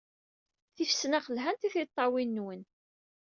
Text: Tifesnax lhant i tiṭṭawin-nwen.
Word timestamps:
Tifesnax 0.75 1.25
lhant 1.35 1.65
i 1.67 1.69
tiṭṭawin-nwen. 1.73 2.61